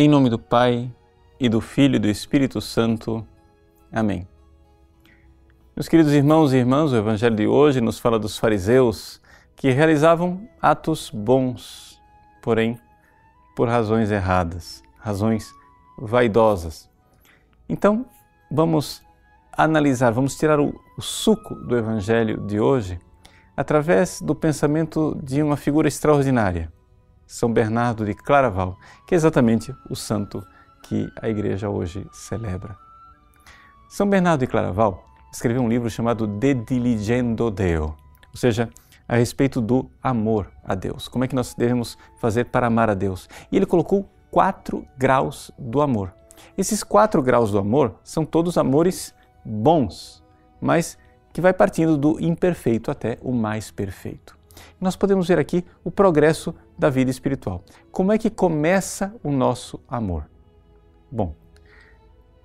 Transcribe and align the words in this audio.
Em 0.00 0.08
nome 0.08 0.30
do 0.30 0.38
Pai, 0.38 0.88
e 1.40 1.48
do 1.48 1.60
Filho 1.60 1.96
e 1.96 1.98
do 1.98 2.06
Espírito 2.06 2.60
Santo. 2.60 3.26
Amém. 3.90 4.28
Meus 5.74 5.88
queridos 5.88 6.12
irmãos 6.12 6.52
e 6.52 6.56
irmãs, 6.58 6.92
o 6.92 6.96
Evangelho 6.96 7.34
de 7.34 7.48
hoje 7.48 7.80
nos 7.80 7.98
fala 7.98 8.16
dos 8.16 8.38
fariseus 8.38 9.20
que 9.56 9.72
realizavam 9.72 10.48
atos 10.62 11.10
bons, 11.10 12.00
porém 12.40 12.78
por 13.56 13.66
razões 13.66 14.12
erradas, 14.12 14.84
razões 15.00 15.52
vaidosas. 15.98 16.88
Então, 17.68 18.06
vamos 18.48 19.02
analisar, 19.52 20.12
vamos 20.12 20.38
tirar 20.38 20.60
o, 20.60 20.80
o 20.96 21.02
suco 21.02 21.56
do 21.56 21.76
Evangelho 21.76 22.46
de 22.46 22.60
hoje 22.60 23.00
através 23.56 24.20
do 24.22 24.32
pensamento 24.32 25.18
de 25.20 25.42
uma 25.42 25.56
figura 25.56 25.88
extraordinária, 25.88 26.72
São 27.28 27.52
Bernardo 27.52 28.06
de 28.06 28.14
Claraval, 28.14 28.78
que 29.06 29.14
é 29.14 29.16
exatamente 29.16 29.76
o 29.90 29.94
santo 29.94 30.42
que 30.82 31.12
a 31.20 31.28
igreja 31.28 31.68
hoje 31.68 32.06
celebra. 32.10 32.74
São 33.86 34.08
Bernardo 34.08 34.40
de 34.40 34.46
Claraval 34.46 35.04
escreveu 35.30 35.60
um 35.60 35.68
livro 35.68 35.90
chamado 35.90 36.26
De 36.26 36.54
Diligendo 36.54 37.50
Deo, 37.50 37.94
ou 38.30 38.36
seja, 38.36 38.70
a 39.06 39.14
respeito 39.14 39.60
do 39.60 39.90
amor 40.02 40.50
a 40.64 40.74
Deus. 40.74 41.06
Como 41.06 41.22
é 41.22 41.28
que 41.28 41.34
nós 41.34 41.54
devemos 41.54 41.98
fazer 42.18 42.46
para 42.46 42.66
amar 42.66 42.88
a 42.88 42.94
Deus? 42.94 43.28
E 43.52 43.56
ele 43.56 43.66
colocou 43.66 44.08
quatro 44.30 44.86
graus 44.96 45.50
do 45.58 45.82
amor. 45.82 46.14
Esses 46.56 46.82
quatro 46.82 47.22
graus 47.22 47.50
do 47.50 47.58
amor 47.58 47.96
são 48.02 48.24
todos 48.24 48.56
amores 48.56 49.14
bons, 49.44 50.24
mas 50.58 50.96
que 51.30 51.42
vai 51.42 51.52
partindo 51.52 51.98
do 51.98 52.18
imperfeito 52.18 52.90
até 52.90 53.18
o 53.20 53.32
mais 53.32 53.70
perfeito. 53.70 54.37
Nós 54.80 54.96
podemos 54.96 55.28
ver 55.28 55.38
aqui 55.38 55.64
o 55.84 55.90
progresso 55.90 56.54
da 56.78 56.90
vida 56.90 57.10
espiritual. 57.10 57.62
Como 57.90 58.12
é 58.12 58.18
que 58.18 58.30
começa 58.30 59.14
o 59.22 59.30
nosso 59.30 59.80
amor? 59.88 60.28
Bom, 61.10 61.34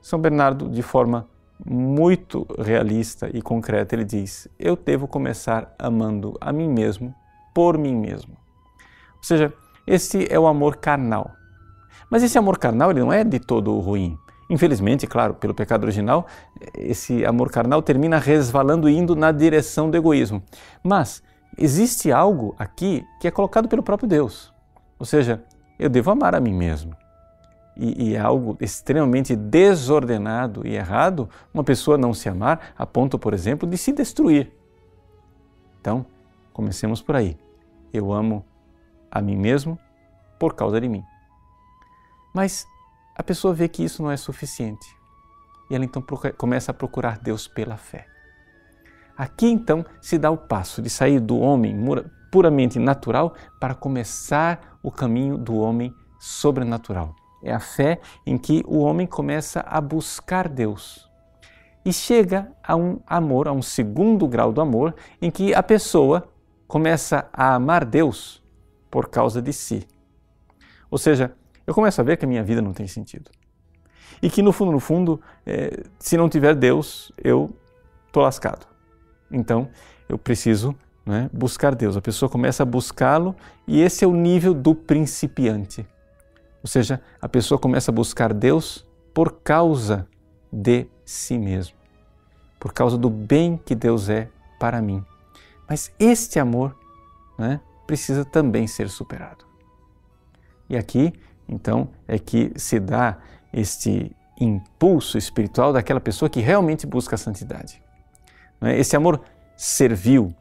São 0.00 0.18
Bernardo, 0.18 0.68
de 0.68 0.82
forma 0.82 1.28
muito 1.64 2.46
realista 2.58 3.30
e 3.32 3.40
concreta, 3.40 3.94
ele 3.94 4.04
diz: 4.04 4.48
Eu 4.58 4.76
devo 4.76 5.06
começar 5.06 5.74
amando 5.78 6.36
a 6.40 6.52
mim 6.52 6.68
mesmo 6.68 7.14
por 7.54 7.78
mim 7.78 7.94
mesmo. 7.94 8.36
Ou 9.16 9.22
seja, 9.22 9.52
esse 9.86 10.26
é 10.30 10.38
o 10.38 10.46
amor 10.46 10.76
carnal. 10.76 11.30
Mas 12.10 12.22
esse 12.22 12.38
amor 12.38 12.58
carnal 12.58 12.90
ele 12.90 13.00
não 13.00 13.12
é 13.12 13.24
de 13.24 13.38
todo 13.38 13.78
ruim. 13.78 14.18
Infelizmente, 14.50 15.06
claro, 15.06 15.34
pelo 15.34 15.54
pecado 15.54 15.84
original, 15.84 16.26
esse 16.76 17.24
amor 17.24 17.50
carnal 17.50 17.80
termina 17.80 18.18
resvalando 18.18 18.88
indo 18.88 19.16
na 19.16 19.32
direção 19.32 19.90
do 19.90 19.96
egoísmo. 19.96 20.42
Mas 20.82 21.22
existe 21.56 22.10
algo 22.10 22.54
aqui 22.58 23.06
que 23.20 23.28
é 23.28 23.30
colocado 23.30 23.68
pelo 23.68 23.82
próprio 23.82 24.08
Deus. 24.08 24.52
Ou 24.98 25.06
seja, 25.06 25.42
eu 25.78 25.88
devo 25.88 26.10
amar 26.10 26.34
a 26.34 26.40
mim 26.40 26.54
mesmo. 26.54 26.96
E, 27.76 28.10
e, 28.10 28.14
é 28.14 28.20
algo 28.20 28.56
extremamente 28.60 29.34
desordenado 29.34 30.66
e 30.66 30.74
errado 30.74 31.28
uma 31.54 31.64
pessoa 31.64 31.96
não 31.96 32.12
se 32.12 32.28
amar 32.28 32.74
a 32.76 32.84
ponto, 32.84 33.18
por 33.18 33.32
exemplo, 33.32 33.66
de 33.66 33.78
se 33.78 33.92
destruir. 33.92 34.52
Então, 35.80 36.04
comecemos 36.52 37.00
por 37.00 37.16
aí. 37.16 37.36
Eu 37.92 38.12
amo 38.12 38.44
a 39.10 39.22
mim 39.22 39.36
mesmo 39.36 39.78
por 40.38 40.54
causa 40.54 40.80
de 40.80 40.88
mim. 40.88 41.02
Mas 42.34 42.66
a 43.16 43.22
pessoa 43.22 43.54
vê 43.54 43.68
que 43.68 43.82
isso 43.82 44.02
não 44.02 44.10
é 44.10 44.16
suficiente 44.16 44.86
e 45.72 45.74
ela 45.74 45.86
então 45.86 46.04
começa 46.36 46.70
a 46.70 46.74
procurar 46.74 47.18
Deus 47.18 47.48
pela 47.48 47.78
fé. 47.78 48.06
Aqui 49.16 49.46
então 49.46 49.84
se 50.00 50.18
dá 50.18 50.30
o 50.30 50.36
passo 50.36 50.80
de 50.80 50.88
sair 50.88 51.20
do 51.20 51.38
homem 51.38 51.76
puramente 52.30 52.78
natural 52.78 53.34
para 53.60 53.74
começar 53.74 54.78
o 54.82 54.90
caminho 54.90 55.36
do 55.36 55.56
homem 55.56 55.94
sobrenatural. 56.18 57.14
É 57.42 57.52
a 57.52 57.60
fé 57.60 58.00
em 58.24 58.38
que 58.38 58.62
o 58.66 58.78
homem 58.78 59.06
começa 59.06 59.60
a 59.60 59.80
buscar 59.80 60.48
Deus. 60.48 61.10
E 61.84 61.92
chega 61.92 62.52
a 62.62 62.76
um 62.76 63.00
amor, 63.06 63.48
a 63.48 63.52
um 63.52 63.60
segundo 63.60 64.26
grau 64.28 64.52
do 64.52 64.60
amor, 64.60 64.94
em 65.20 65.30
que 65.30 65.52
a 65.52 65.62
pessoa 65.62 66.28
começa 66.68 67.28
a 67.32 67.54
amar 67.54 67.84
Deus 67.84 68.42
por 68.90 69.08
causa 69.08 69.42
de 69.42 69.52
si. 69.52 69.86
Ou 70.90 70.96
seja, 70.96 71.34
eu 71.66 71.74
começo 71.74 72.00
a 72.00 72.04
ver 72.04 72.16
que 72.16 72.24
a 72.24 72.28
minha 72.28 72.42
vida 72.42 72.62
não 72.62 72.72
tem 72.72 72.86
sentido. 72.86 73.30
E 74.22 74.30
que 74.30 74.40
no 74.40 74.52
fundo, 74.52 74.70
no 74.70 74.80
fundo, 74.80 75.20
é, 75.44 75.82
se 75.98 76.16
não 76.16 76.28
tiver 76.28 76.54
Deus, 76.54 77.10
eu 77.18 77.50
estou 78.06 78.22
lascado. 78.22 78.71
Então, 79.32 79.68
eu 80.08 80.18
preciso 80.18 80.74
né, 81.04 81.30
buscar 81.32 81.74
Deus. 81.74 81.96
A 81.96 82.00
pessoa 82.00 82.28
começa 82.28 82.62
a 82.62 82.66
buscá-lo 82.66 83.34
e 83.66 83.80
esse 83.80 84.04
é 84.04 84.08
o 84.08 84.12
nível 84.12 84.54
do 84.54 84.74
principiante. 84.74 85.86
Ou 86.62 86.68
seja, 86.68 87.00
a 87.20 87.28
pessoa 87.28 87.58
começa 87.58 87.90
a 87.90 87.94
buscar 87.94 88.32
Deus 88.32 88.86
por 89.12 89.40
causa 89.42 90.06
de 90.52 90.86
si 91.04 91.36
mesmo, 91.36 91.76
por 92.60 92.72
causa 92.72 92.96
do 92.96 93.10
bem 93.10 93.56
que 93.56 93.74
Deus 93.74 94.08
é 94.08 94.28
para 94.60 94.80
mim. 94.80 95.04
Mas 95.68 95.92
este 95.98 96.38
amor 96.38 96.76
né, 97.38 97.60
precisa 97.86 98.24
também 98.24 98.66
ser 98.66 98.88
superado. 98.88 99.44
E 100.68 100.76
aqui 100.76 101.12
então, 101.48 101.88
é 102.08 102.18
que 102.18 102.52
se 102.56 102.80
dá 102.80 103.18
este 103.52 104.14
impulso 104.40 105.18
espiritual 105.18 105.72
daquela 105.72 106.00
pessoa 106.00 106.28
que 106.28 106.40
realmente 106.40 106.86
busca 106.86 107.14
a 107.14 107.18
santidade. 107.18 107.82
É? 108.62 108.78
Esse 108.78 108.96
amor 108.96 109.20
servil 109.56 110.34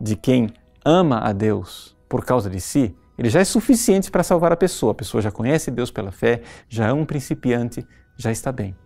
de 0.00 0.16
quem 0.16 0.52
ama 0.84 1.18
a 1.20 1.32
Deus 1.32 1.96
por 2.08 2.24
causa 2.24 2.48
de 2.48 2.60
si, 2.60 2.96
ele 3.18 3.28
já 3.28 3.40
é 3.40 3.44
suficiente 3.44 4.10
para 4.10 4.22
salvar 4.22 4.52
a 4.52 4.56
pessoa. 4.56 4.92
A 4.92 4.94
pessoa 4.94 5.20
já 5.20 5.30
conhece 5.30 5.70
Deus 5.70 5.90
pela 5.90 6.12
fé, 6.12 6.42
já 6.68 6.86
é 6.88 6.92
um 6.92 7.04
principiante, 7.04 7.86
já 8.16 8.30
está 8.30 8.52
bem. 8.52 8.76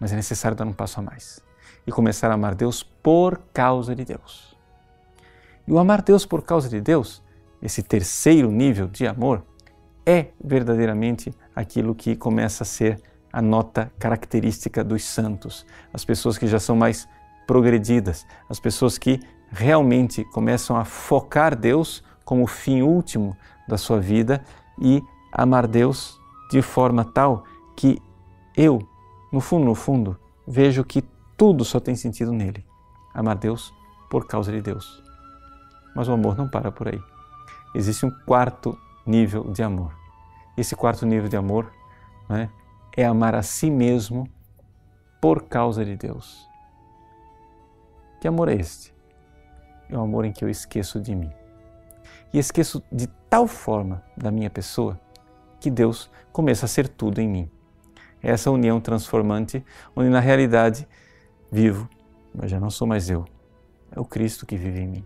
Mas 0.00 0.12
é 0.12 0.16
necessário 0.16 0.56
dar 0.56 0.66
um 0.66 0.72
passo 0.72 1.00
a 1.00 1.02
mais 1.02 1.40
e 1.86 1.92
começar 1.92 2.30
a 2.30 2.34
amar 2.34 2.54
Deus 2.54 2.82
por 2.82 3.38
causa 3.52 3.94
de 3.94 4.04
Deus. 4.04 4.56
E 5.66 5.72
o 5.72 5.78
amar 5.78 6.02
Deus 6.02 6.24
por 6.24 6.42
causa 6.42 6.68
de 6.68 6.80
Deus, 6.80 7.22
esse 7.60 7.82
terceiro 7.82 8.50
nível 8.50 8.88
de 8.88 9.06
amor, 9.06 9.44
é 10.06 10.28
verdadeiramente 10.42 11.32
aquilo 11.54 11.94
que 11.94 12.16
começa 12.16 12.62
a 12.62 12.66
ser 12.66 13.00
a 13.30 13.42
nota 13.42 13.92
característica 13.98 14.82
dos 14.82 15.04
santos, 15.04 15.66
as 15.92 16.04
pessoas 16.04 16.38
que 16.38 16.46
já 16.46 16.58
são 16.58 16.74
mais 16.74 17.06
progredidas, 17.48 18.26
as 18.46 18.60
pessoas 18.60 18.98
que 18.98 19.18
realmente 19.50 20.22
começam 20.26 20.76
a 20.76 20.84
focar 20.84 21.56
Deus 21.56 22.04
como 22.22 22.46
fim 22.46 22.82
último 22.82 23.34
da 23.66 23.78
sua 23.78 23.98
vida 23.98 24.44
e 24.78 25.02
amar 25.32 25.66
Deus 25.66 26.20
de 26.50 26.60
forma 26.60 27.06
tal 27.06 27.44
que 27.74 28.02
eu, 28.54 28.86
no 29.32 29.40
fundo, 29.40 29.64
no 29.64 29.74
fundo, 29.74 30.18
vejo 30.46 30.84
que 30.84 31.02
tudo 31.38 31.64
só 31.64 31.80
tem 31.80 31.96
sentido 31.96 32.32
nele. 32.32 32.66
Amar 33.14 33.36
Deus 33.36 33.72
por 34.10 34.26
causa 34.26 34.52
de 34.52 34.60
Deus. 34.60 35.02
Mas 35.96 36.06
o 36.06 36.12
amor 36.12 36.36
não 36.36 36.48
para 36.48 36.70
por 36.70 36.88
aí. 36.88 37.00
Existe 37.74 38.04
um 38.04 38.10
quarto 38.26 38.78
nível 39.06 39.44
de 39.44 39.62
amor. 39.62 39.96
Esse 40.54 40.76
quarto 40.76 41.06
nível 41.06 41.30
de 41.30 41.36
amor 41.36 41.72
né, 42.28 42.50
é 42.94 43.06
amar 43.06 43.34
a 43.34 43.42
si 43.42 43.70
mesmo 43.70 44.28
por 45.18 45.44
causa 45.44 45.82
de 45.82 45.96
Deus. 45.96 46.47
Que 48.20 48.28
amor 48.28 48.48
é 48.48 48.54
este? 48.54 48.94
É 49.88 49.96
o 49.96 50.00
amor 50.00 50.24
em 50.24 50.32
que 50.32 50.44
eu 50.44 50.48
esqueço 50.48 51.00
de 51.00 51.14
mim. 51.14 51.32
E 52.32 52.38
esqueço 52.38 52.82
de 52.90 53.06
tal 53.30 53.46
forma 53.46 54.02
da 54.16 54.30
minha 54.30 54.50
pessoa 54.50 55.00
que 55.60 55.70
Deus 55.70 56.10
começa 56.32 56.66
a 56.66 56.68
ser 56.68 56.88
tudo 56.88 57.20
em 57.20 57.28
mim. 57.28 57.50
É 58.22 58.30
essa 58.30 58.50
união 58.50 58.80
transformante, 58.80 59.64
onde 59.94 60.08
na 60.08 60.20
realidade 60.20 60.86
vivo, 61.50 61.88
mas 62.34 62.50
já 62.50 62.58
não 62.60 62.70
sou 62.70 62.86
mais 62.86 63.08
eu. 63.08 63.24
É 63.90 64.00
o 64.00 64.04
Cristo 64.04 64.44
que 64.44 64.56
vive 64.56 64.80
em 64.80 64.88
mim. 64.88 65.04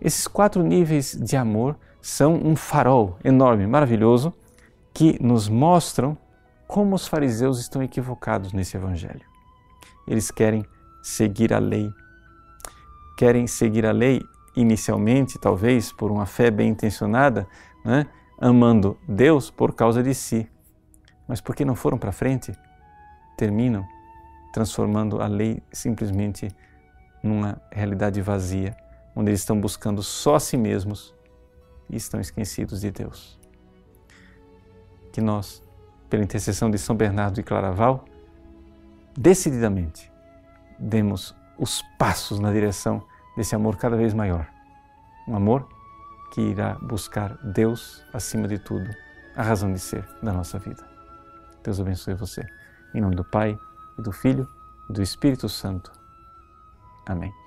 Esses 0.00 0.26
quatro 0.26 0.62
níveis 0.62 1.12
de 1.12 1.36
amor 1.36 1.78
são 2.00 2.34
um 2.34 2.56
farol 2.56 3.18
enorme, 3.24 3.66
maravilhoso, 3.66 4.32
que 4.92 5.22
nos 5.22 5.48
mostram 5.48 6.16
como 6.66 6.94
os 6.94 7.06
fariseus 7.06 7.60
estão 7.60 7.82
equivocados 7.82 8.52
nesse 8.52 8.76
evangelho. 8.76 9.24
Eles 10.06 10.30
querem 10.30 10.64
seguir 11.06 11.54
a 11.54 11.58
lei. 11.60 11.94
Querem 13.16 13.46
seguir 13.46 13.86
a 13.86 13.92
lei 13.92 14.20
inicialmente, 14.56 15.38
talvez 15.38 15.92
por 15.92 16.10
uma 16.10 16.26
fé 16.26 16.50
bem 16.50 16.70
intencionada, 16.70 17.46
né? 17.84 18.06
amando 18.40 18.98
Deus 19.06 19.48
por 19.48 19.72
causa 19.72 20.02
de 20.02 20.12
si. 20.12 20.50
Mas 21.28 21.40
porque 21.40 21.64
não 21.64 21.76
foram 21.76 21.96
para 21.96 22.10
frente, 22.10 22.52
terminam 23.36 23.86
transformando 24.52 25.22
a 25.22 25.28
lei 25.28 25.62
simplesmente 25.70 26.48
numa 27.22 27.62
realidade 27.70 28.20
vazia 28.20 28.76
onde 29.14 29.30
eles 29.30 29.40
estão 29.40 29.60
buscando 29.60 30.02
só 30.02 30.34
a 30.34 30.40
si 30.40 30.56
mesmos 30.56 31.14
e 31.88 31.96
estão 31.96 32.20
esquecidos 32.20 32.80
de 32.80 32.90
Deus. 32.90 33.38
Que 35.12 35.20
nós, 35.20 35.62
pela 36.10 36.24
intercessão 36.24 36.68
de 36.68 36.78
São 36.78 36.96
Bernardo 36.96 37.38
e 37.38 37.44
Claraval, 37.44 38.04
decididamente 39.16 40.15
demos 40.78 41.34
os 41.58 41.82
passos 41.98 42.38
na 42.38 42.52
direção 42.52 43.02
desse 43.36 43.54
amor 43.54 43.76
cada 43.76 43.96
vez 43.96 44.14
maior. 44.14 44.46
Um 45.26 45.36
amor 45.36 45.68
que 46.32 46.40
irá 46.40 46.74
buscar 46.74 47.36
Deus 47.42 48.04
acima 48.12 48.46
de 48.46 48.58
tudo 48.58 48.88
a 49.34 49.42
razão 49.42 49.72
de 49.72 49.78
ser 49.78 50.06
da 50.22 50.32
nossa 50.32 50.58
vida. 50.58 50.86
Deus 51.62 51.80
abençoe 51.80 52.14
você. 52.14 52.44
Em 52.94 53.00
nome 53.00 53.16
do 53.16 53.24
Pai, 53.24 53.58
e 53.98 54.02
do 54.02 54.12
Filho, 54.12 54.48
e 54.88 54.92
do 54.92 55.02
Espírito 55.02 55.48
Santo. 55.48 55.92
Amém. 57.06 57.45